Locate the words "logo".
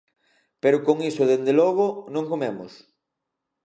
1.59-1.87